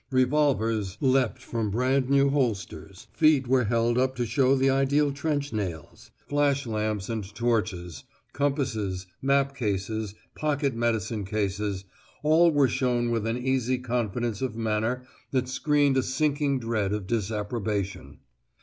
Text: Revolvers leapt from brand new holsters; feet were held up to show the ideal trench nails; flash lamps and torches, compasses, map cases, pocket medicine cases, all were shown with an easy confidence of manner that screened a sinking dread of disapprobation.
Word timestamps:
Revolvers 0.09 0.97
leapt 0.99 1.43
from 1.43 1.69
brand 1.69 2.09
new 2.09 2.31
holsters; 2.31 3.05
feet 3.13 3.47
were 3.47 3.65
held 3.65 3.99
up 3.99 4.15
to 4.15 4.25
show 4.25 4.55
the 4.55 4.67
ideal 4.71 5.11
trench 5.11 5.53
nails; 5.53 6.09
flash 6.27 6.65
lamps 6.65 7.07
and 7.07 7.23
torches, 7.35 8.03
compasses, 8.33 9.05
map 9.21 9.53
cases, 9.55 10.15
pocket 10.33 10.73
medicine 10.75 11.23
cases, 11.23 11.85
all 12.23 12.49
were 12.49 12.67
shown 12.67 13.11
with 13.11 13.27
an 13.27 13.37
easy 13.37 13.77
confidence 13.77 14.41
of 14.41 14.55
manner 14.55 15.03
that 15.29 15.47
screened 15.47 15.97
a 15.97 16.01
sinking 16.01 16.59
dread 16.59 16.93
of 16.93 17.05
disapprobation. 17.05 18.21